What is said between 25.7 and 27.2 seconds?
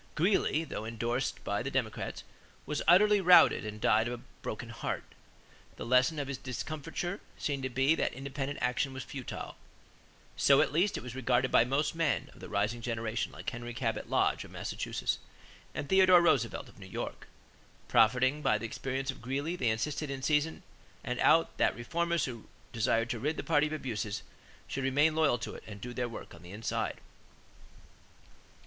do their work "on the inside."